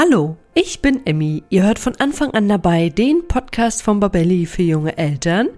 [0.00, 1.42] Hallo, ich bin Emmy.
[1.50, 5.48] Ihr hört von Anfang an dabei den Podcast von Babelli für junge Eltern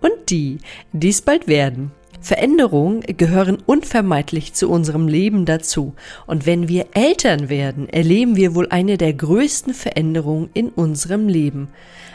[0.00, 0.60] und die,
[0.94, 1.92] die es bald werden.
[2.18, 5.92] Veränderungen gehören unvermeidlich zu unserem Leben dazu.
[6.26, 11.68] Und wenn wir Eltern werden, erleben wir wohl eine der größten Veränderungen in unserem Leben.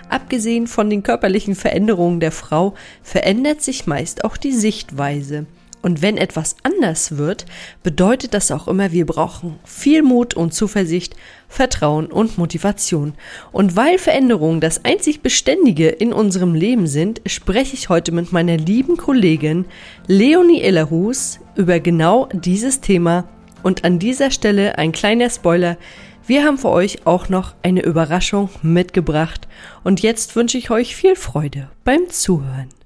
[0.10, 2.74] Abgesehen von den körperlichen Veränderungen der Frau
[3.04, 5.46] verändert sich meist auch die Sichtweise.
[5.82, 7.46] Und wenn etwas anders wird,
[7.84, 11.16] bedeutet das auch immer, wir brauchen viel Mut und Zuversicht,
[11.48, 13.14] Vertrauen und Motivation.
[13.52, 18.58] Und weil Veränderungen das einzig Beständige in unserem Leben sind, spreche ich heute mit meiner
[18.58, 19.66] lieben Kollegin
[20.08, 23.26] Leonie Ellerhus über genau dieses Thema.
[23.64, 25.78] Und an dieser Stelle ein kleiner Spoiler.
[26.26, 29.48] Wir haben für euch auch noch eine Überraschung mitgebracht.
[29.84, 32.77] Und jetzt wünsche ich euch viel Freude beim Zuhören.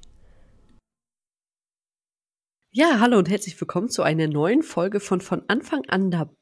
[2.74, 6.41] Ja, hallo und herzlich willkommen zu einer neuen Folge von von Anfang an dabei.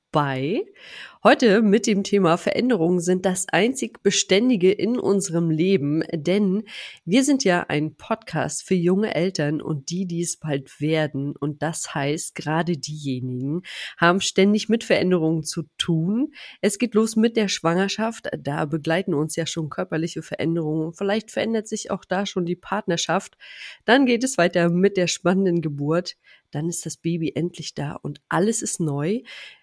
[1.23, 6.63] Heute mit dem Thema Veränderungen sind das einzig Beständige in unserem Leben, denn
[7.05, 11.35] wir sind ja ein Podcast für junge Eltern und die, die es bald werden.
[11.35, 13.61] Und das heißt, gerade diejenigen
[13.97, 16.33] haben ständig mit Veränderungen zu tun.
[16.61, 18.29] Es geht los mit der Schwangerschaft.
[18.39, 20.93] Da begleiten uns ja schon körperliche Veränderungen.
[20.93, 23.37] Vielleicht verändert sich auch da schon die Partnerschaft.
[23.85, 26.15] Dann geht es weiter mit der spannenden Geburt.
[26.49, 29.21] Dann ist das Baby endlich da und alles ist neu.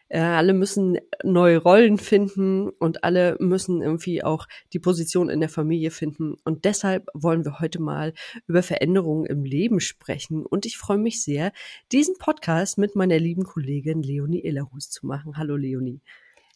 [0.09, 5.49] Äh, alle müssen neue Rollen finden und alle müssen irgendwie auch die Position in der
[5.49, 6.37] Familie finden.
[6.45, 8.13] Und deshalb wollen wir heute mal
[8.47, 10.47] über Veränderungen im Leben sprechen.
[10.47, 11.53] Und ich freue mich sehr,
[11.93, 15.37] diesen Podcast mit meiner lieben Kollegin Leonie Illerhus zu machen.
[15.37, 16.01] Hallo Leonie.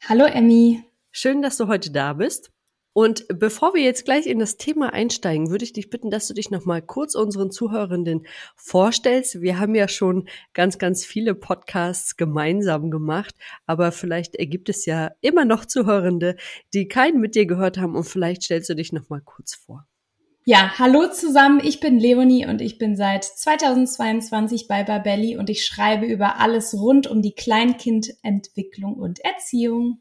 [0.08, 0.82] Hallo Emmy.
[1.10, 2.52] Schön, dass du heute da bist.
[2.92, 6.34] Und bevor wir jetzt gleich in das Thema einsteigen, würde ich dich bitten, dass du
[6.34, 9.40] dich noch mal kurz unseren Zuhörenden vorstellst.
[9.40, 13.34] Wir haben ja schon ganz, ganz viele Podcasts gemeinsam gemacht,
[13.66, 16.36] aber vielleicht ergibt es ja immer noch Zuhörende,
[16.74, 19.86] die keinen mit dir gehört haben und vielleicht stellst du dich noch mal kurz vor.
[20.44, 25.64] Ja, hallo zusammen, ich bin Leonie und ich bin seit 2022 bei Babelli und ich
[25.64, 30.00] schreibe über alles rund um die Kleinkindentwicklung und Erziehung.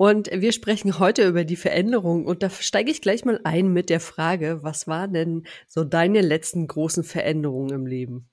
[0.00, 2.24] Und wir sprechen heute über die Veränderung.
[2.24, 6.22] Und da steige ich gleich mal ein mit der Frage, was waren denn so deine
[6.22, 8.26] letzten großen Veränderungen im Leben?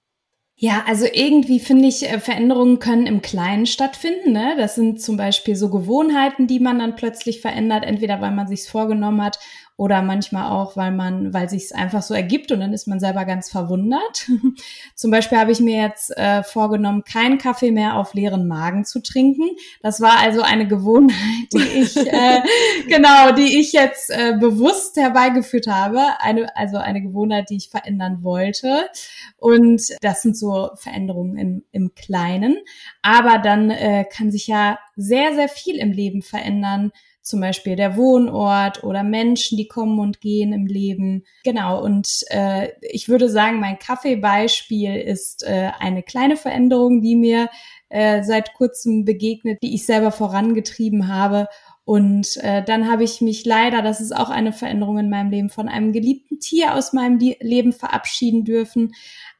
[0.55, 4.31] Ja, also irgendwie finde ich, äh, Veränderungen können im Kleinen stattfinden.
[4.31, 4.55] Ne?
[4.57, 8.69] Das sind zum Beispiel so Gewohnheiten, die man dann plötzlich verändert, entweder weil man sich's
[8.69, 9.37] vorgenommen hat
[9.77, 12.99] oder manchmal auch, weil man, weil sich es einfach so ergibt und dann ist man
[12.99, 14.27] selber ganz verwundert.
[14.95, 19.03] Zum Beispiel habe ich mir jetzt äh, vorgenommen, keinen Kaffee mehr auf leeren Magen zu
[19.03, 19.51] trinken.
[19.83, 22.41] Das war also eine Gewohnheit, die ich äh,
[22.87, 26.01] genau, die ich jetzt äh, bewusst herbeigeführt habe.
[26.21, 28.89] Eine, also eine Gewohnheit, die ich verändern wollte.
[29.37, 32.57] Und das sind so Veränderungen im, im Kleinen.
[33.03, 36.91] Aber dann äh, kann sich ja sehr, sehr viel im Leben verändern
[37.27, 41.23] zum Beispiel der Wohnort oder Menschen, die kommen und gehen im Leben.
[41.43, 47.49] Genau, und äh, ich würde sagen, mein Kaffeebeispiel ist äh, eine kleine Veränderung, die mir
[47.89, 51.47] äh, seit kurzem begegnet, die ich selber vorangetrieben habe.
[51.85, 55.49] Und äh, dann habe ich mich leider, das ist auch eine Veränderung in meinem Leben,
[55.49, 58.93] von einem geliebten Tier aus meinem Leben verabschieden dürfen.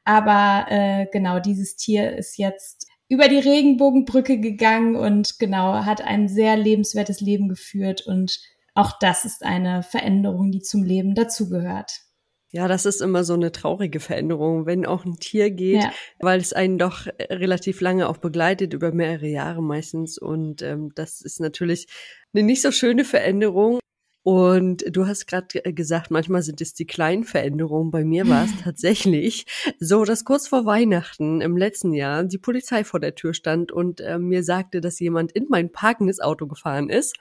[0.04, 2.77] Aber äh, genau, dieses Tier ist jetzt
[3.08, 8.40] über die Regenbogenbrücke gegangen und genau hat ein sehr lebenswertes Leben geführt und
[8.74, 12.02] auch das ist eine Veränderung, die zum Leben dazugehört.
[12.50, 15.92] Ja, das ist immer so eine traurige Veränderung, wenn auch ein Tier geht, ja.
[16.18, 20.16] weil es einen doch relativ lange auch begleitet, über mehrere Jahre meistens.
[20.16, 21.88] Und ähm, das ist natürlich
[22.32, 23.80] eine nicht so schöne Veränderung.
[24.28, 27.90] Und du hast gerade gesagt, manchmal sind es die kleinen Veränderungen.
[27.90, 29.46] Bei mir war es tatsächlich
[29.80, 34.02] so, dass kurz vor Weihnachten im letzten Jahr die Polizei vor der Tür stand und
[34.02, 37.16] äh, mir sagte, dass jemand in mein parkendes Auto gefahren ist.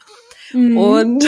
[0.51, 0.78] Mhm.
[0.78, 1.25] Und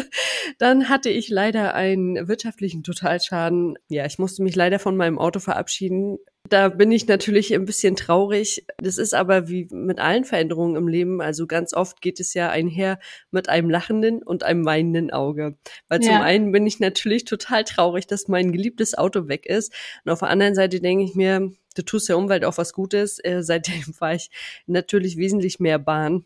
[0.58, 3.78] dann hatte ich leider einen wirtschaftlichen Totalschaden.
[3.86, 6.18] Ja, ich musste mich leider von meinem Auto verabschieden.
[6.48, 8.66] Da bin ich natürlich ein bisschen traurig.
[8.76, 11.20] Das ist aber wie mit allen Veränderungen im Leben.
[11.22, 12.98] Also ganz oft geht es ja einher
[13.30, 15.56] mit einem lachenden und einem weinenden Auge.
[15.88, 16.10] Weil ja.
[16.10, 19.72] zum einen bin ich natürlich total traurig, dass mein geliebtes Auto weg ist.
[20.04, 23.18] Und auf der anderen Seite denke ich mir, du tust der Umwelt auch was Gutes.
[23.24, 24.30] Äh, seitdem fahre ich
[24.66, 26.24] natürlich wesentlich mehr Bahn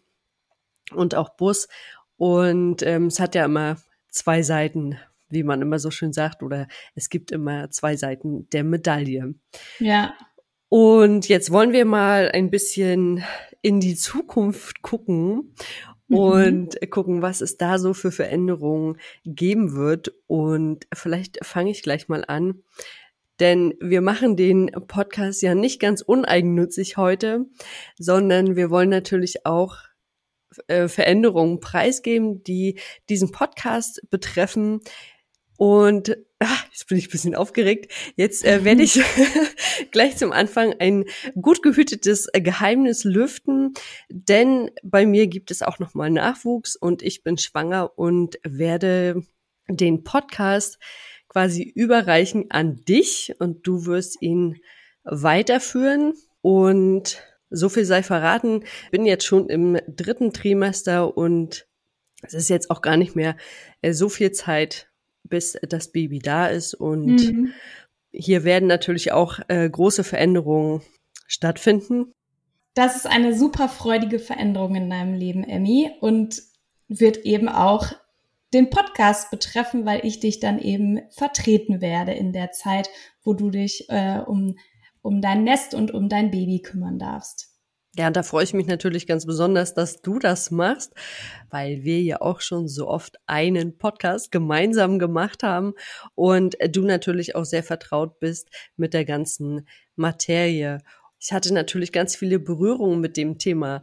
[0.93, 1.69] und auch Bus.
[2.17, 3.77] Und ähm, es hat ja immer
[4.09, 8.65] zwei Seiten, wie man immer so schön sagt, oder es gibt immer zwei Seiten der
[8.65, 9.35] Medaille.
[9.79, 10.15] Ja.
[10.69, 13.23] Und jetzt wollen wir mal ein bisschen
[13.63, 15.55] in die Zukunft gucken
[16.09, 16.17] mhm.
[16.17, 16.91] und mhm.
[16.91, 20.13] gucken, was es da so für Veränderungen geben wird.
[20.27, 22.63] Und vielleicht fange ich gleich mal an.
[23.39, 27.45] Denn wir machen den Podcast ja nicht ganz uneigennützig heute,
[27.99, 29.77] sondern wir wollen natürlich auch
[30.69, 32.79] äh, Veränderungen preisgeben, die
[33.09, 34.81] diesen Podcast betreffen.
[35.57, 37.93] Und ach, jetzt bin ich ein bisschen aufgeregt.
[38.17, 39.01] Jetzt äh, werde ich
[39.91, 41.05] gleich zum Anfang ein
[41.41, 43.75] gut gehütetes äh, Geheimnis lüften,
[44.09, 49.23] denn bei mir gibt es auch noch mal Nachwuchs und ich bin schwanger und werde
[49.69, 50.79] den Podcast
[51.29, 54.61] quasi überreichen an dich und du wirst ihn
[55.05, 61.67] weiterführen und so viel sei verraten, bin jetzt schon im dritten Trimester und
[62.23, 63.37] es ist jetzt auch gar nicht mehr
[63.83, 64.86] äh, so viel Zeit,
[65.29, 66.75] bis das Baby da ist.
[66.75, 67.53] Und mhm.
[68.13, 70.83] hier werden natürlich auch äh, große Veränderungen
[71.27, 72.13] stattfinden.
[72.75, 76.43] Das ist eine super freudige Veränderung in deinem Leben, Emmy, und
[76.89, 77.93] wird eben auch
[78.53, 82.89] den Podcast betreffen, weil ich dich dann eben vertreten werde in der Zeit,
[83.23, 84.57] wo du dich äh, um,
[85.03, 87.46] um dein Nest und um dein Baby kümmern darfst.
[87.99, 90.93] Ja, da freue ich mich natürlich ganz besonders, dass du das machst,
[91.49, 95.73] weil wir ja auch schon so oft einen Podcast gemeinsam gemacht haben
[96.15, 100.83] und du natürlich auch sehr vertraut bist mit der ganzen Materie.
[101.19, 103.83] Ich hatte natürlich ganz viele Berührungen mit dem Thema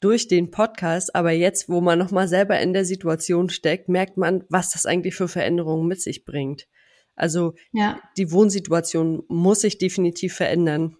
[0.00, 4.44] durch den Podcast, aber jetzt, wo man nochmal selber in der Situation steckt, merkt man,
[4.48, 6.68] was das eigentlich für Veränderungen mit sich bringt.
[7.14, 8.00] Also ja.
[8.16, 10.96] die Wohnsituation muss sich definitiv verändern.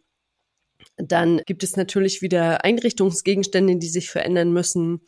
[0.96, 5.00] Dann gibt es natürlich wieder Einrichtungsgegenstände, die sich verändern müssen.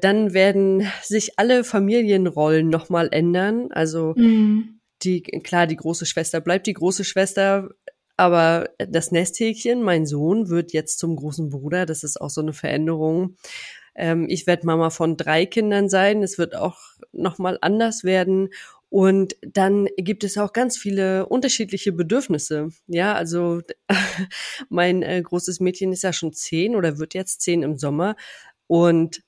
[0.00, 3.68] Dann werden sich alle Familienrollen nochmal ändern.
[3.70, 4.80] Also mhm.
[5.02, 7.68] die, klar, die große Schwester bleibt die große Schwester,
[8.16, 11.84] aber das Nesthäkchen, mein Sohn, wird jetzt zum großen Bruder.
[11.84, 13.36] Das ist auch so eine Veränderung.
[13.94, 16.22] Ähm, ich werde Mama von drei Kindern sein.
[16.22, 16.78] Es wird auch
[17.12, 18.48] nochmal anders werden.
[18.88, 22.68] Und dann gibt es auch ganz viele unterschiedliche Bedürfnisse.
[22.86, 23.60] Ja, also
[24.68, 28.16] mein äh, großes Mädchen ist ja schon zehn oder wird jetzt zehn im Sommer
[28.66, 29.22] und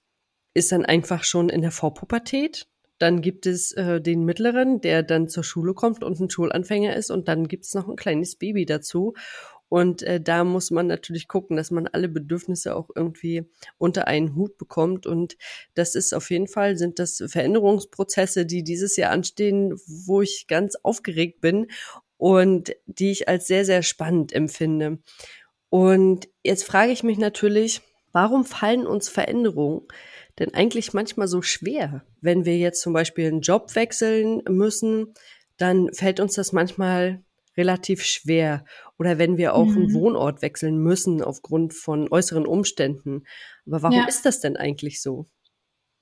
[0.54, 2.66] ist dann einfach schon in der Vorpubertät.
[2.98, 7.10] Dann gibt es äh, den mittleren, der dann zur Schule kommt und ein Schulanfänger ist
[7.10, 9.14] und dann gibt es noch ein kleines Baby dazu.
[9.68, 13.44] Und äh, da muss man natürlich gucken, dass man alle Bedürfnisse auch irgendwie
[13.76, 15.06] unter einen Hut bekommt.
[15.06, 15.36] Und
[15.74, 20.76] das ist auf jeden Fall, sind das Veränderungsprozesse, die dieses Jahr anstehen, wo ich ganz
[20.76, 21.66] aufgeregt bin
[22.16, 24.98] und die ich als sehr, sehr spannend empfinde.
[25.70, 27.82] Und jetzt frage ich mich natürlich,
[28.12, 29.82] warum fallen uns Veränderungen
[30.38, 32.04] denn eigentlich manchmal so schwer?
[32.20, 35.14] Wenn wir jetzt zum Beispiel einen Job wechseln müssen,
[35.58, 37.22] dann fällt uns das manchmal
[37.56, 38.64] relativ schwer.
[38.98, 39.76] Oder wenn wir auch mhm.
[39.76, 43.24] einen Wohnort wechseln müssen aufgrund von äußeren Umständen.
[43.66, 44.06] Aber warum ja.
[44.06, 45.26] ist das denn eigentlich so?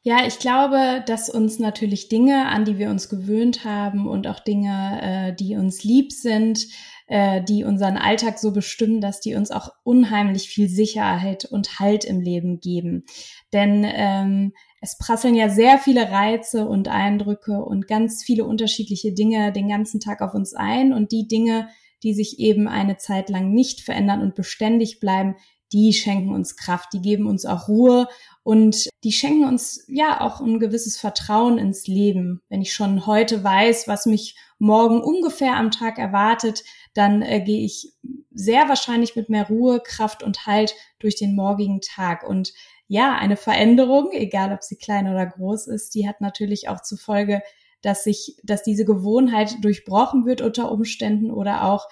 [0.02, 4.38] Ja, ich glaube, dass uns natürlich Dinge, an die wir uns gewöhnt haben und auch
[4.38, 6.68] Dinge, äh, die uns lieb sind,
[7.08, 12.04] äh, die unseren Alltag so bestimmen, dass die uns auch unheimlich viel Sicherheit und Halt
[12.04, 13.04] im Leben geben.
[13.52, 19.50] Denn ähm, es prasseln ja sehr viele Reize und Eindrücke und ganz viele unterschiedliche Dinge
[19.50, 20.92] den ganzen Tag auf uns ein.
[20.92, 21.66] Und die Dinge,
[22.06, 25.34] die sich eben eine Zeit lang nicht verändern und beständig bleiben,
[25.72, 28.06] die schenken uns Kraft, die geben uns auch Ruhe
[28.44, 32.42] und die schenken uns ja auch ein gewisses Vertrauen ins Leben.
[32.48, 36.62] Wenn ich schon heute weiß, was mich morgen ungefähr am Tag erwartet,
[36.94, 37.92] dann äh, gehe ich
[38.30, 42.22] sehr wahrscheinlich mit mehr Ruhe, Kraft und Halt durch den morgigen Tag.
[42.22, 42.52] Und
[42.86, 46.98] ja, eine Veränderung, egal ob sie klein oder groß ist, die hat natürlich auch zur
[46.98, 47.42] Folge,
[47.86, 51.86] dass sich, dass diese Gewohnheit durchbrochen wird unter Umständen oder auch,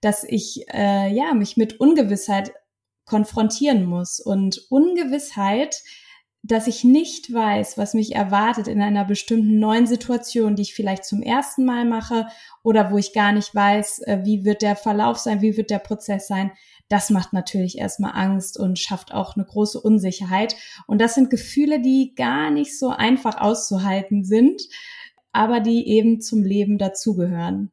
[0.00, 2.54] dass ich äh, ja mich mit Ungewissheit
[3.04, 5.82] konfrontieren muss und Ungewissheit,
[6.42, 11.04] dass ich nicht weiß, was mich erwartet in einer bestimmten neuen Situation, die ich vielleicht
[11.04, 12.26] zum ersten Mal mache
[12.62, 15.78] oder wo ich gar nicht weiß, äh, wie wird der Verlauf sein, wie wird der
[15.78, 16.52] Prozess sein
[16.88, 20.54] das macht natürlich erstmal Angst und schafft auch eine große Unsicherheit.
[20.86, 24.62] Und das sind Gefühle, die gar nicht so einfach auszuhalten sind,
[25.34, 27.70] aber die eben zum Leben dazugehören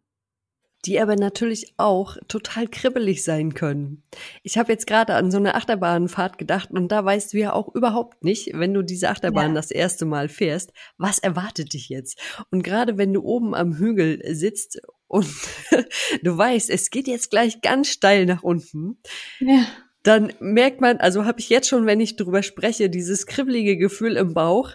[0.86, 4.04] die aber natürlich auch total kribbelig sein können.
[4.44, 7.74] Ich habe jetzt gerade an so eine Achterbahnfahrt gedacht und da weißt du ja auch
[7.76, 9.56] überhaupt nicht, wenn du diese Achterbahn ja.
[9.56, 12.20] das erste Mal fährst, was erwartet dich jetzt?
[12.50, 15.28] Und gerade wenn du oben am Hügel sitzt und
[16.24, 19.00] du weißt, es geht jetzt gleich ganz steil nach unten.
[19.40, 19.66] Ja.
[20.04, 24.18] Dann merkt man, also habe ich jetzt schon, wenn ich drüber spreche, dieses kribbelige Gefühl
[24.18, 24.72] im Bauch,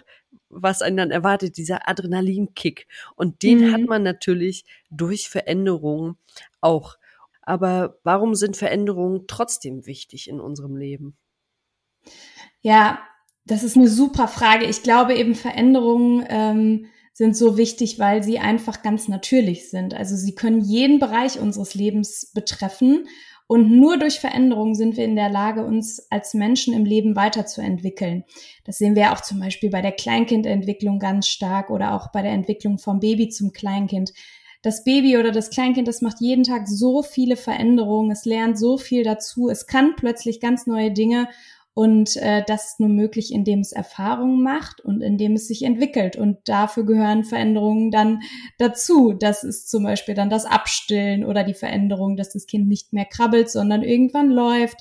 [0.49, 2.87] was einen dann erwartet, dieser Adrenalinkick.
[3.15, 3.73] Und den mhm.
[3.73, 6.17] hat man natürlich durch Veränderungen
[6.61, 6.97] auch.
[7.41, 11.17] Aber warum sind Veränderungen trotzdem wichtig in unserem Leben?
[12.61, 12.99] Ja,
[13.45, 14.65] das ist eine super Frage.
[14.65, 19.93] Ich glaube eben Veränderungen ähm, sind so wichtig, weil sie einfach ganz natürlich sind.
[19.93, 23.07] Also sie können jeden Bereich unseres Lebens betreffen
[23.47, 28.25] Und nur durch Veränderung sind wir in der Lage, uns als Menschen im Leben weiterzuentwickeln.
[28.65, 32.31] Das sehen wir auch zum Beispiel bei der Kleinkindentwicklung ganz stark oder auch bei der
[32.31, 34.11] Entwicklung vom Baby zum Kleinkind.
[34.63, 38.77] Das Baby oder das Kleinkind, das macht jeden Tag so viele Veränderungen, es lernt so
[38.77, 41.29] viel dazu, es kann plötzlich ganz neue Dinge
[41.77, 46.15] und äh, das ist nur möglich, indem es Erfahrungen macht und indem es sich entwickelt.
[46.15, 48.21] Und dafür gehören Veränderungen dann
[48.57, 49.13] dazu.
[49.13, 53.05] Das ist zum Beispiel dann das Abstillen oder die Veränderung, dass das Kind nicht mehr
[53.05, 54.77] krabbelt, sondern irgendwann läuft.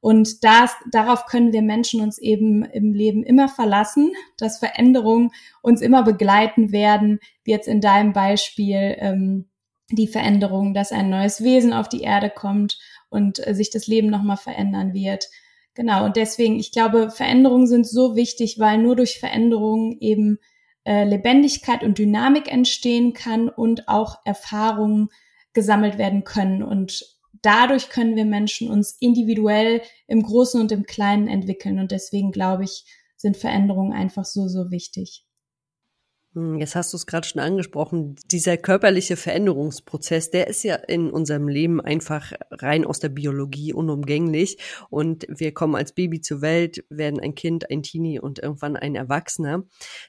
[0.00, 5.82] Und das, darauf können wir Menschen uns eben im Leben immer verlassen, dass Veränderungen uns
[5.82, 9.50] immer begleiten werden, wie jetzt in deinem Beispiel ähm,
[9.90, 12.78] die Veränderung, dass ein neues Wesen auf die Erde kommt
[13.10, 15.26] und äh, sich das Leben nochmal verändern wird.
[15.78, 20.40] Genau, und deswegen, ich glaube, Veränderungen sind so wichtig, weil nur durch Veränderungen eben
[20.84, 25.08] äh, Lebendigkeit und Dynamik entstehen kann und auch Erfahrungen
[25.52, 26.64] gesammelt werden können.
[26.64, 27.06] Und
[27.42, 31.78] dadurch können wir Menschen uns individuell im Großen und im Kleinen entwickeln.
[31.78, 32.84] Und deswegen glaube ich,
[33.16, 35.27] sind Veränderungen einfach so, so wichtig.
[36.38, 41.10] Hm, jetzt hast du es gerade schon angesprochen, dieser körperliche Veränderungsprozess, der ist ja in
[41.10, 44.58] unserem Leben einfach rein aus der Biologie unumgänglich.
[44.88, 48.94] Und wir kommen als Baby zur Welt, werden ein Kind, ein Teenie und irgendwann ein
[48.94, 49.64] Erwachsener.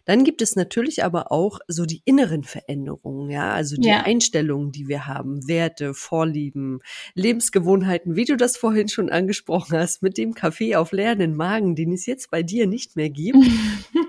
[0.05, 4.03] Dann gibt es natürlich aber auch so die inneren Veränderungen, ja, also die ja.
[4.03, 6.79] Einstellungen, die wir haben, Werte, Vorlieben,
[7.15, 11.91] Lebensgewohnheiten, wie du das vorhin schon angesprochen hast, mit dem Kaffee auf leeren Magen, den
[11.91, 13.37] es jetzt bei dir nicht mehr gibt.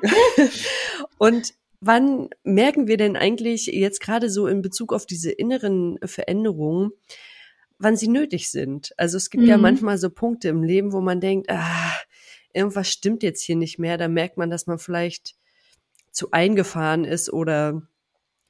[1.18, 6.90] und Wann merken wir denn eigentlich jetzt gerade so in Bezug auf diese inneren Veränderungen,
[7.78, 8.92] wann sie nötig sind?
[8.98, 9.50] Also es gibt mhm.
[9.50, 11.92] ja manchmal so Punkte im Leben, wo man denkt, ah,
[12.52, 13.96] irgendwas stimmt jetzt hier nicht mehr.
[13.96, 15.36] Da merkt man, dass man vielleicht
[16.12, 17.82] zu eingefahren ist oder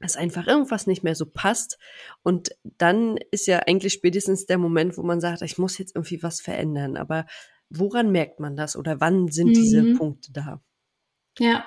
[0.01, 1.79] dass einfach irgendwas nicht mehr so passt.
[2.23, 6.23] Und dann ist ja eigentlich spätestens der Moment, wo man sagt, ich muss jetzt irgendwie
[6.23, 6.97] was verändern.
[6.97, 7.27] Aber
[7.69, 9.55] woran merkt man das oder wann sind mhm.
[9.55, 10.61] diese Punkte da?
[11.41, 11.65] Ja,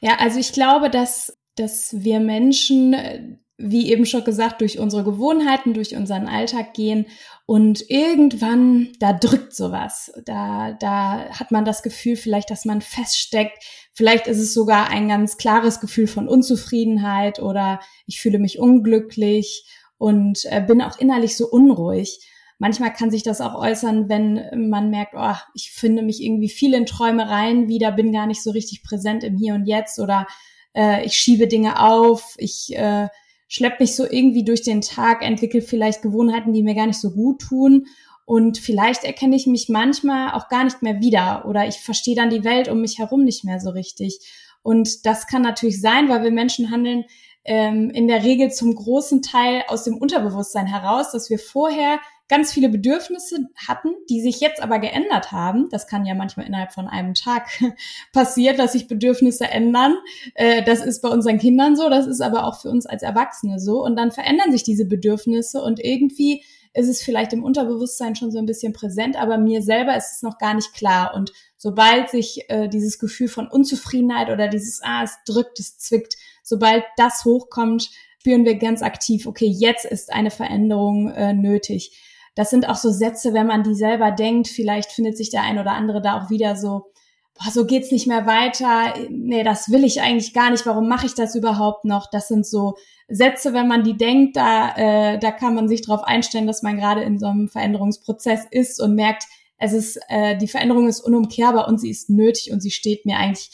[0.00, 3.22] ja, also ich glaube, dass, dass wir Menschen, äh,
[3.56, 7.06] wie eben schon gesagt, durch unsere Gewohnheiten, durch unseren Alltag gehen
[7.46, 10.12] und irgendwann, da drückt sowas.
[10.26, 13.64] Da, da hat man das Gefühl vielleicht, dass man feststeckt.
[13.92, 19.64] Vielleicht ist es sogar ein ganz klares Gefühl von Unzufriedenheit oder ich fühle mich unglücklich
[19.96, 22.28] und äh, bin auch innerlich so unruhig.
[22.58, 26.74] Manchmal kann sich das auch äußern, wenn man merkt, oh, ich finde mich irgendwie viel
[26.74, 30.26] in Träumereien wieder, bin gar nicht so richtig präsent im Hier und Jetzt oder
[30.74, 33.08] äh, ich schiebe Dinge auf, ich äh,
[33.48, 37.10] schleppe mich so irgendwie durch den Tag, entwickle vielleicht Gewohnheiten, die mir gar nicht so
[37.10, 37.86] gut tun.
[38.24, 42.30] Und vielleicht erkenne ich mich manchmal auch gar nicht mehr wieder oder ich verstehe dann
[42.30, 44.20] die Welt um mich herum nicht mehr so richtig.
[44.62, 47.04] Und das kann natürlich sein, weil wir Menschen handeln
[47.44, 52.52] ähm, in der Regel zum großen Teil aus dem Unterbewusstsein heraus, dass wir vorher ganz
[52.52, 55.68] viele Bedürfnisse hatten, die sich jetzt aber geändert haben.
[55.70, 57.48] Das kann ja manchmal innerhalb von einem Tag
[58.12, 59.96] passieren, dass sich Bedürfnisse ändern.
[60.34, 63.60] Äh, das ist bei unseren Kindern so, das ist aber auch für uns als Erwachsene
[63.60, 63.84] so.
[63.84, 68.38] Und dann verändern sich diese Bedürfnisse und irgendwie ist es vielleicht im Unterbewusstsein schon so
[68.38, 71.14] ein bisschen präsent, aber mir selber ist es noch gar nicht klar.
[71.14, 76.16] Und sobald sich äh, dieses Gefühl von Unzufriedenheit oder dieses, ah, es drückt, es zwickt,
[76.42, 81.92] sobald das hochkommt, spüren wir ganz aktiv, okay, jetzt ist eine Veränderung äh, nötig
[82.34, 85.58] das sind auch so Sätze, wenn man die selber denkt, vielleicht findet sich der ein
[85.58, 86.86] oder andere da auch wieder so,
[87.34, 91.06] boah, so geht's nicht mehr weiter, nee, das will ich eigentlich gar nicht, warum mache
[91.06, 92.10] ich das überhaupt noch?
[92.10, 92.76] Das sind so
[93.08, 96.76] Sätze, wenn man die denkt, da, äh, da kann man sich darauf einstellen, dass man
[96.76, 99.24] gerade in so einem Veränderungsprozess ist und merkt,
[99.58, 103.18] es ist, äh, die Veränderung ist unumkehrbar und sie ist nötig und sie steht mir
[103.18, 103.50] eigentlich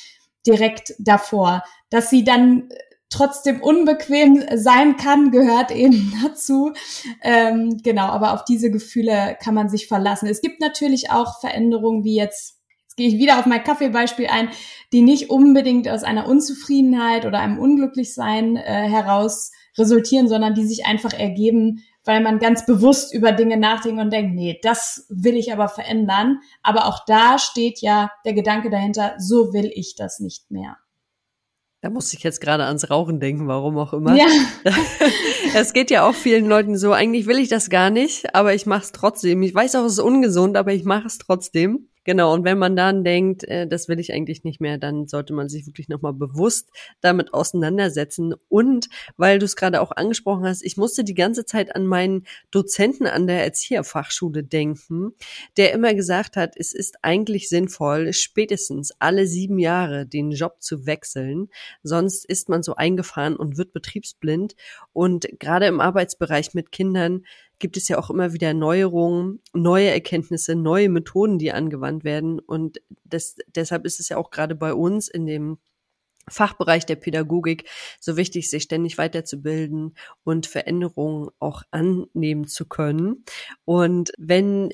[0.46, 1.62] direkt davor.
[1.90, 2.68] Dass sie dann
[3.10, 6.72] trotzdem unbequem sein kann, gehört eben dazu.
[7.22, 10.28] Ähm, genau, aber auf diese Gefühle kann man sich verlassen.
[10.28, 14.48] Es gibt natürlich auch Veränderungen, wie jetzt, jetzt gehe ich wieder auf mein Kaffeebeispiel ein,
[14.92, 20.86] die nicht unbedingt aus einer Unzufriedenheit oder einem Unglücklichsein äh, heraus resultieren, sondern die sich
[20.86, 25.52] einfach ergeben, weil man ganz bewusst über Dinge nachdenkt und denkt, nee, das will ich
[25.52, 26.40] aber verändern.
[26.62, 30.78] Aber auch da steht ja der Gedanke dahinter, so will ich das nicht mehr.
[31.82, 34.14] Da muss ich jetzt gerade ans Rauchen denken, warum auch immer.
[34.14, 34.26] Ja.
[35.52, 38.66] Es geht ja auch vielen Leuten so, eigentlich will ich das gar nicht, aber ich
[38.66, 39.42] mache es trotzdem.
[39.42, 41.89] Ich weiß auch, es ist ungesund, aber ich mache es trotzdem.
[42.04, 45.34] Genau, und wenn man dann denkt, äh, das will ich eigentlich nicht mehr, dann sollte
[45.34, 46.70] man sich wirklich nochmal bewusst
[47.02, 48.34] damit auseinandersetzen.
[48.48, 48.88] Und
[49.18, 53.06] weil du es gerade auch angesprochen hast, ich musste die ganze Zeit an meinen Dozenten
[53.06, 55.12] an der Erzieherfachschule denken,
[55.58, 60.86] der immer gesagt hat, es ist eigentlich sinnvoll, spätestens alle sieben Jahre den Job zu
[60.86, 61.48] wechseln.
[61.82, 64.56] Sonst ist man so eingefahren und wird betriebsblind.
[64.94, 67.24] Und gerade im Arbeitsbereich mit Kindern
[67.60, 72.40] gibt es ja auch immer wieder Neuerungen, neue Erkenntnisse, neue Methoden, die angewandt werden.
[72.40, 75.58] Und das, deshalb ist es ja auch gerade bei uns in dem
[76.28, 77.68] Fachbereich der Pädagogik
[78.00, 83.24] so wichtig, sich ständig weiterzubilden und Veränderungen auch annehmen zu können.
[83.64, 84.70] Und wenn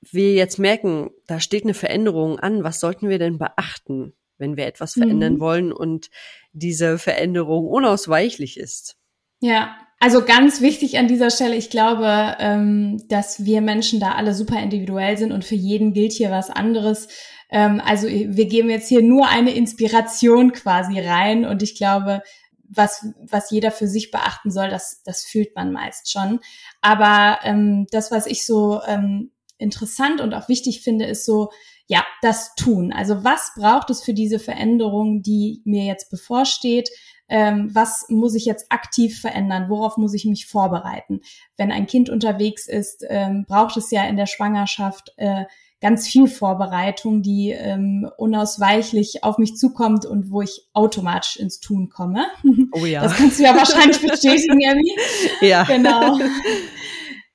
[0.00, 4.66] wir jetzt merken, da steht eine Veränderung an, was sollten wir denn beachten, wenn wir
[4.66, 5.40] etwas verändern mhm.
[5.40, 6.10] wollen und
[6.52, 8.96] diese Veränderung unausweichlich ist?
[9.40, 14.34] Ja, also ganz wichtig an dieser Stelle, ich glaube, ähm, dass wir Menschen da alle
[14.34, 17.08] super individuell sind und für jeden gilt hier was anderes.
[17.50, 22.22] Ähm, also wir geben jetzt hier nur eine Inspiration quasi rein und ich glaube,
[22.66, 26.40] was, was jeder für sich beachten soll, das, das fühlt man meist schon.
[26.80, 31.50] Aber ähm, das, was ich so ähm, interessant und auch wichtig finde, ist so,
[31.88, 32.92] ja, das Tun.
[32.92, 36.88] Also was braucht es für diese Veränderung, die mir jetzt bevorsteht?
[37.30, 39.68] Ähm, was muss ich jetzt aktiv verändern?
[39.68, 41.20] Worauf muss ich mich vorbereiten?
[41.56, 45.44] Wenn ein Kind unterwegs ist, ähm, braucht es ja in der Schwangerschaft äh,
[45.80, 51.88] ganz viel Vorbereitung, die ähm, unausweichlich auf mich zukommt und wo ich automatisch ins Tun
[51.88, 52.26] komme.
[52.72, 53.02] Oh ja.
[53.02, 54.96] Das kannst du ja wahrscheinlich bestätigen, Emmy.
[55.40, 55.64] Ja.
[55.64, 56.18] Genau.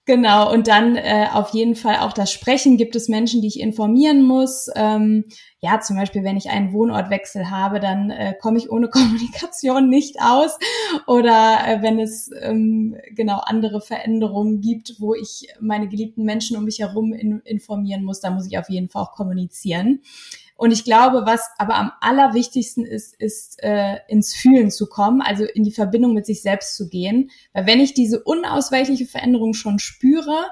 [0.08, 2.78] Genau, und dann äh, auf jeden Fall auch das Sprechen.
[2.78, 4.70] Gibt es Menschen, die ich informieren muss?
[4.76, 5.26] Ähm,
[5.62, 10.18] ja, zum Beispiel, wenn ich einen Wohnortwechsel habe, dann äh, komme ich ohne Kommunikation nicht
[10.22, 10.60] aus.
[11.08, 16.66] Oder äh, wenn es ähm, genau andere Veränderungen gibt, wo ich meine geliebten Menschen um
[16.66, 20.02] mich herum in, informieren muss, da muss ich auf jeden Fall auch kommunizieren.
[20.58, 25.44] Und ich glaube, was aber am allerwichtigsten ist, ist äh, ins Fühlen zu kommen, also
[25.44, 27.30] in die Verbindung mit sich selbst zu gehen.
[27.54, 30.46] Weil wenn ich diese unausweichliche Veränderung schon spüre,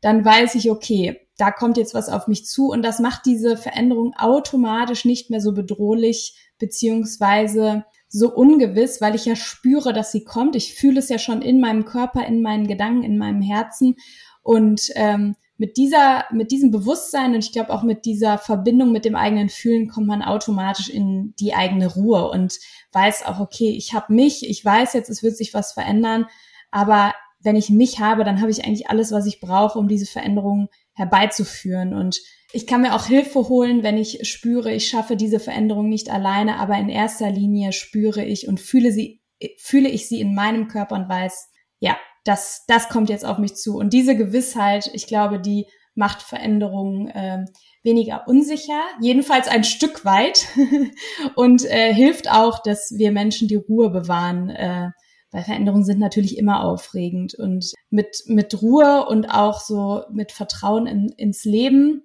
[0.00, 3.56] dann weiß ich, okay, da kommt jetzt was auf mich zu und das macht diese
[3.56, 10.22] Veränderung automatisch nicht mehr so bedrohlich beziehungsweise so ungewiss, weil ich ja spüre, dass sie
[10.22, 10.54] kommt.
[10.54, 13.96] Ich fühle es ja schon in meinem Körper, in meinen Gedanken, in meinem Herzen
[14.42, 19.04] und ähm, mit dieser, mit diesem Bewusstsein und ich glaube auch mit dieser Verbindung mit
[19.04, 22.58] dem eigenen Fühlen kommt man automatisch in die eigene Ruhe und
[22.92, 26.26] weiß auch, okay, ich habe mich, ich weiß jetzt, es wird sich was verändern,
[26.70, 27.14] aber
[27.44, 30.68] wenn ich mich habe, dann habe ich eigentlich alles, was ich brauche, um diese Veränderung
[30.94, 31.92] herbeizuführen.
[31.94, 32.20] Und
[32.52, 36.56] ich kann mir auch Hilfe holen, wenn ich spüre, ich schaffe diese Veränderung nicht alleine,
[36.58, 39.20] aber in erster Linie spüre ich und fühle sie,
[39.58, 43.54] fühle ich sie in meinem Körper und weiß, ja, das, das kommt jetzt auf mich
[43.54, 43.76] zu.
[43.76, 47.44] Und diese Gewissheit, ich glaube, die macht Veränderungen äh,
[47.82, 50.48] weniger unsicher, jedenfalls ein Stück weit
[51.36, 54.90] und äh, hilft auch, dass wir Menschen die Ruhe bewahren, äh,
[55.30, 60.86] weil Veränderungen sind natürlich immer aufregend und mit, mit Ruhe und auch so mit Vertrauen
[60.86, 62.02] in, ins Leben,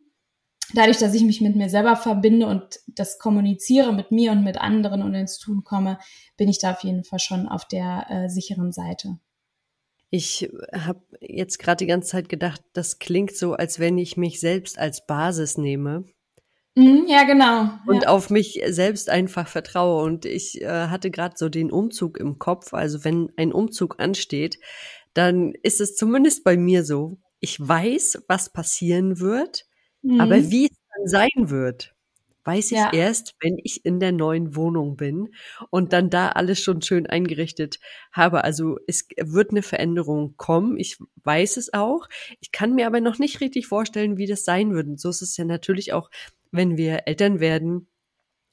[0.73, 4.59] dadurch, dass ich mich mit mir selber verbinde und das kommuniziere mit mir und mit
[4.59, 5.97] anderen und ins Tun komme,
[6.37, 9.19] bin ich da auf jeden Fall schon auf der äh, sicheren Seite.
[10.09, 14.39] Ich habe jetzt gerade die ganze Zeit gedacht, das klingt so, als wenn ich mich
[14.39, 16.05] selbst als Basis nehme.
[16.75, 17.69] Mhm, ja, genau.
[17.87, 18.09] Und ja.
[18.09, 20.03] auf mich selbst einfach vertraue.
[20.03, 22.73] Und ich äh, hatte gerade so den Umzug im Kopf.
[22.73, 24.59] Also wenn ein Umzug ansteht,
[25.13, 27.19] dann ist es zumindest bei mir so.
[27.39, 29.65] Ich weiß, was passieren wird,
[30.01, 30.21] mhm.
[30.21, 31.95] aber wie es dann sein wird,
[32.49, 32.91] weiß ich ja.
[32.91, 35.29] erst, wenn ich in der neuen Wohnung bin
[35.69, 37.79] und dann da alles schon schön eingerichtet
[38.11, 38.43] habe.
[38.43, 40.77] Also es wird eine Veränderung kommen.
[40.77, 42.09] Ich weiß es auch.
[42.39, 44.87] Ich kann mir aber noch nicht richtig vorstellen, wie das sein wird.
[44.87, 46.09] Und so ist es ja natürlich auch,
[46.51, 47.87] wenn wir Eltern werden.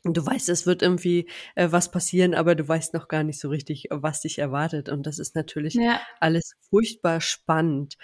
[0.05, 3.49] Du weißt, es wird irgendwie äh, was passieren, aber du weißt noch gar nicht so
[3.49, 4.91] richtig, was dich erwartet.
[4.91, 6.01] Und das ist natürlich ja.
[6.21, 7.97] alles furchtbar spannend.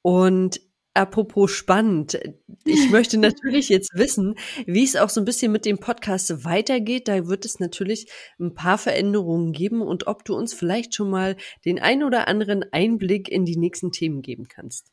[0.00, 0.60] Und
[0.94, 2.18] Apropos spannend.
[2.64, 7.08] Ich möchte natürlich jetzt wissen, wie es auch so ein bisschen mit dem Podcast weitergeht.
[7.08, 8.06] Da wird es natürlich
[8.38, 12.64] ein paar Veränderungen geben und ob du uns vielleicht schon mal den ein oder anderen
[12.72, 14.92] Einblick in die nächsten Themen geben kannst.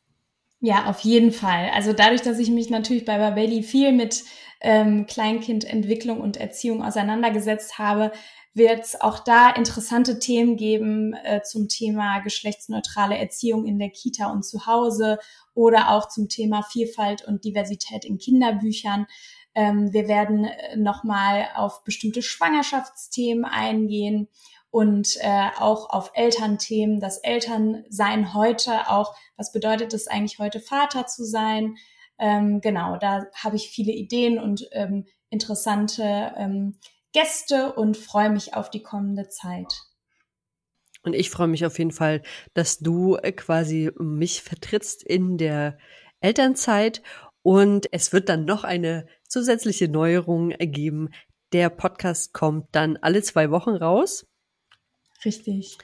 [0.64, 1.70] Ja, auf jeden Fall.
[1.74, 4.22] Also dadurch, dass ich mich natürlich bei Babelli viel mit
[4.60, 8.12] ähm, Kleinkindentwicklung und Erziehung auseinandergesetzt habe,
[8.54, 14.30] wird es auch da interessante Themen geben äh, zum Thema geschlechtsneutrale Erziehung in der Kita
[14.30, 15.18] und zu Hause
[15.54, 19.06] oder auch zum Thema Vielfalt und Diversität in Kinderbüchern.
[19.54, 24.28] Ähm, wir werden äh, nochmal auf bestimmte Schwangerschaftsthemen eingehen
[24.70, 31.06] und äh, auch auf Elternthemen, das Elternsein heute auch, was bedeutet es eigentlich heute Vater
[31.06, 31.76] zu sein?
[32.18, 36.78] Ähm, genau, da habe ich viele Ideen und ähm, interessante ähm,
[37.12, 39.82] Gäste und freue mich auf die kommende Zeit.
[41.02, 42.22] Und ich freue mich auf jeden Fall,
[42.54, 45.78] dass du äh, quasi mich vertrittst in der
[46.20, 47.02] Elternzeit.
[47.42, 51.10] Und es wird dann noch eine zusätzliche Neuerung ergeben.
[51.52, 54.26] Der Podcast kommt dann alle zwei Wochen raus.
[55.24, 55.78] Richtig.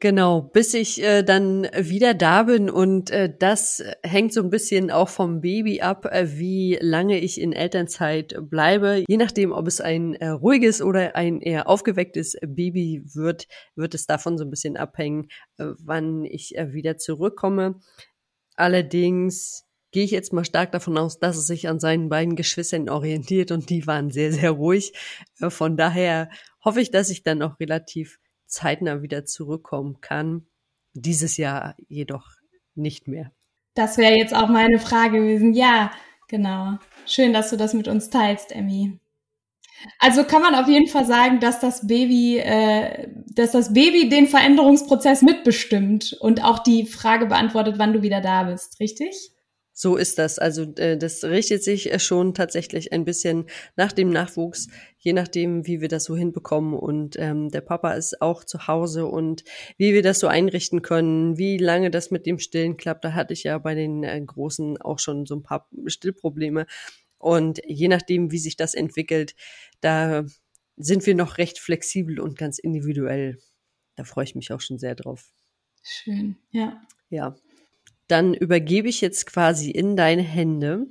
[0.00, 4.92] Genau, bis ich äh, dann wieder da bin und äh, das hängt so ein bisschen
[4.92, 9.02] auch vom Baby ab, äh, wie lange ich in Elternzeit bleibe.
[9.08, 14.06] Je nachdem, ob es ein äh, ruhiges oder ein eher aufgewecktes Baby wird, wird es
[14.06, 17.80] davon so ein bisschen abhängen, äh, wann ich äh, wieder zurückkomme.
[18.54, 22.88] Allerdings gehe ich jetzt mal stark davon aus, dass es sich an seinen beiden Geschwistern
[22.88, 24.92] orientiert und die waren sehr, sehr ruhig.
[25.40, 26.30] Äh, von daher
[26.64, 30.46] hoffe ich, dass ich dann auch relativ zeitnah wieder zurückkommen kann.
[30.94, 32.26] Dieses Jahr jedoch
[32.74, 33.30] nicht mehr.
[33.74, 35.52] Das wäre jetzt auch meine Frage gewesen.
[35.52, 35.92] Ja,
[36.26, 36.78] genau.
[37.06, 38.98] Schön, dass du das mit uns teilst, Emmy.
[40.00, 44.26] Also kann man auf jeden Fall sagen, dass das Baby, äh, dass das Baby den
[44.26, 49.30] Veränderungsprozess mitbestimmt und auch die Frage beantwortet, wann du wieder da bist, richtig?
[49.80, 50.40] So ist das.
[50.40, 54.66] Also äh, das richtet sich äh, schon tatsächlich ein bisschen nach dem Nachwuchs,
[54.98, 56.74] je nachdem, wie wir das so hinbekommen.
[56.74, 59.44] Und ähm, der Papa ist auch zu Hause und
[59.76, 63.04] wie wir das so einrichten können, wie lange das mit dem Stillen klappt.
[63.04, 66.66] Da hatte ich ja bei den äh, Großen auch schon so ein paar Stillprobleme.
[67.16, 69.36] Und je nachdem, wie sich das entwickelt,
[69.80, 70.24] da
[70.76, 73.38] sind wir noch recht flexibel und ganz individuell.
[73.94, 75.30] Da freue ich mich auch schon sehr drauf.
[75.84, 76.82] Schön, ja.
[77.10, 77.36] Ja,
[78.08, 80.86] dann übergebe ich jetzt quasi in deine Hände.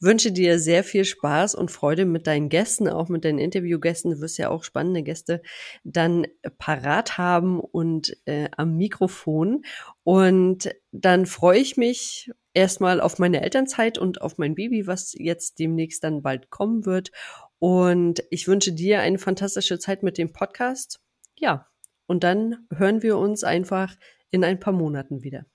[0.00, 4.10] Wünsche dir sehr viel Spaß und Freude mit deinen Gästen, auch mit deinen Interviewgästen.
[4.10, 5.42] Du wirst ja auch spannende Gäste
[5.84, 6.26] dann
[6.58, 9.64] parat haben und äh, am Mikrofon.
[10.02, 15.60] Und dann freue ich mich erstmal auf meine Elternzeit und auf mein Baby, was jetzt
[15.60, 17.12] demnächst dann bald kommen wird.
[17.60, 21.00] Und ich wünsche dir eine fantastische Zeit mit dem Podcast.
[21.38, 21.68] Ja,
[22.06, 23.94] und dann hören wir uns einfach
[24.30, 25.46] in ein paar Monaten wieder.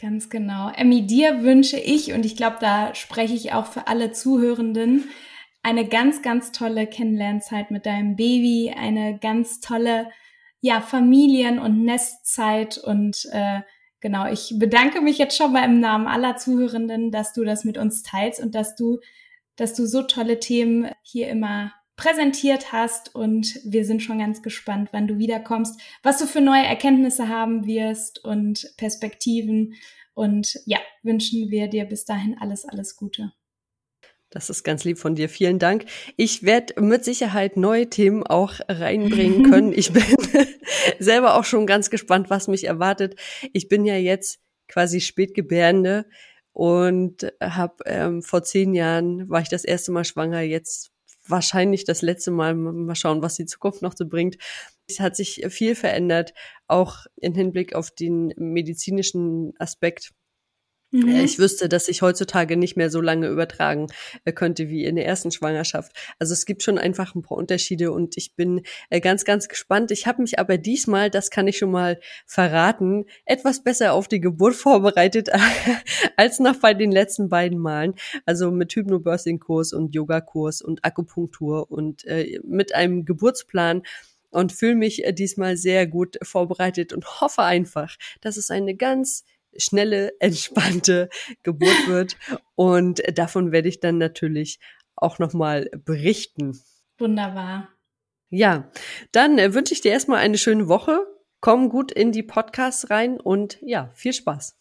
[0.00, 0.70] Ganz genau.
[0.70, 5.10] Emmy, dir wünsche ich, und ich glaube, da spreche ich auch für alle Zuhörenden,
[5.62, 10.10] eine ganz, ganz tolle Kennenlernzeit mit deinem Baby, eine ganz tolle,
[10.62, 13.60] ja, Familien- und Nestzeit und äh,
[14.00, 17.76] genau, ich bedanke mich jetzt schon mal im Namen aller Zuhörenden, dass du das mit
[17.76, 19.00] uns teilst und dass du,
[19.56, 24.88] dass du so tolle Themen hier immer präsentiert hast und wir sind schon ganz gespannt,
[24.92, 29.74] wann du wiederkommst, was du für neue Erkenntnisse haben wirst und Perspektiven.
[30.14, 33.32] Und ja, wünschen wir dir bis dahin alles, alles Gute.
[34.30, 35.28] Das ist ganz lieb von dir.
[35.28, 35.84] Vielen Dank.
[36.16, 39.72] Ich werde mit Sicherheit neue Themen auch reinbringen können.
[39.74, 40.02] Ich bin
[40.98, 43.16] selber auch schon ganz gespannt, was mich erwartet.
[43.52, 46.06] Ich bin ja jetzt quasi Spätgebärende
[46.52, 50.40] und habe ähm, vor zehn Jahren war ich das erste Mal schwanger.
[50.40, 50.92] Jetzt
[51.30, 52.54] wahrscheinlich das letzte Mal.
[52.54, 54.36] Mal schauen, was die Zukunft noch so bringt.
[54.88, 56.34] Es hat sich viel verändert,
[56.66, 60.12] auch im Hinblick auf den medizinischen Aspekt.
[60.92, 61.08] Mhm.
[61.08, 63.86] Ich wüsste, dass ich heutzutage nicht mehr so lange übertragen
[64.24, 65.92] äh, könnte wie in der ersten Schwangerschaft.
[66.18, 69.92] Also es gibt schon einfach ein paar Unterschiede und ich bin äh, ganz, ganz gespannt.
[69.92, 74.20] Ich habe mich aber diesmal, das kann ich schon mal verraten, etwas besser auf die
[74.20, 75.30] Geburt vorbereitet
[76.16, 77.94] als noch bei den letzten beiden Malen.
[78.26, 83.82] Also mit Hypnobirthing-Kurs und Yogakurs und Akupunktur und äh, mit einem Geburtsplan
[84.30, 89.24] und fühle mich diesmal sehr gut vorbereitet und hoffe einfach, dass es eine ganz
[89.56, 91.08] schnelle, entspannte
[91.42, 92.16] Geburt wird.
[92.54, 94.58] Und davon werde ich dann natürlich
[94.96, 96.60] auch nochmal berichten.
[96.98, 97.68] Wunderbar.
[98.28, 98.70] Ja,
[99.12, 101.04] dann äh, wünsche ich dir erstmal eine schöne Woche.
[101.40, 104.56] Komm gut in die Podcasts rein und ja, viel Spaß.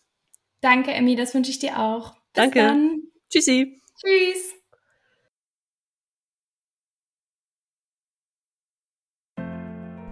[0.62, 2.14] Danke, Emmy, das wünsche ich dir auch.
[2.14, 2.60] Bis Danke.
[2.60, 3.04] Dann.
[3.30, 3.82] Tschüssi.
[3.96, 4.59] Tschüss.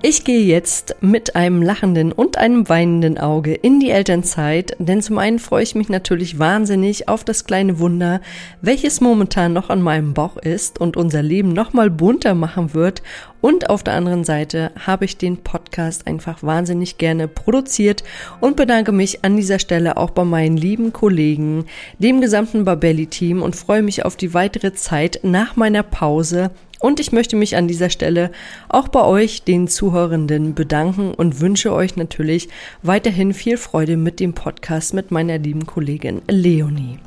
[0.09, 5.17] Ich gehe jetzt mit einem lachenden und einem weinenden Auge in die Elternzeit, denn zum
[5.17, 8.21] einen freue ich mich natürlich wahnsinnig auf das kleine Wunder,
[8.61, 13.03] welches momentan noch an meinem Bauch ist und unser Leben nochmal bunter machen wird.
[13.41, 18.05] Und auf der anderen Seite habe ich den Podcast einfach wahnsinnig gerne produziert
[18.39, 21.65] und bedanke mich an dieser Stelle auch bei meinen lieben Kollegen,
[21.99, 27.11] dem gesamten Babelli-Team und freue mich auf die weitere Zeit nach meiner Pause und ich
[27.11, 28.31] möchte mich an dieser Stelle
[28.69, 32.49] auch bei euch, den Zuhörenden, bedanken und wünsche euch natürlich
[32.83, 36.99] weiterhin viel Freude mit dem Podcast mit meiner lieben Kollegin Leonie.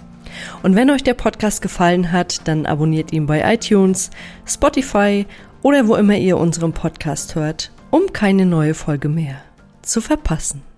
[0.63, 4.11] Und wenn euch der Podcast gefallen hat, dann abonniert ihn bei iTunes,
[4.47, 5.27] Spotify
[5.63, 9.43] oder wo immer ihr unseren Podcast hört, um keine neue Folge mehr
[9.83, 10.70] zu verpassen.